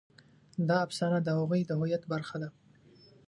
دا 0.67 0.77
افسانه 0.85 1.19
د 1.23 1.27
هغوی 1.37 1.61
د 1.65 1.71
هویت 1.79 2.03
برخه 2.13 2.35
ده. 2.41 2.49